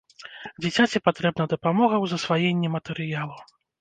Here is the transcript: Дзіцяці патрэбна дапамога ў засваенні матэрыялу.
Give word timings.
Дзіцяці 0.65 1.01
патрэбна 1.09 1.47
дапамога 1.53 1.95
ў 2.03 2.13
засваенні 2.15 2.73
матэрыялу. 2.77 3.37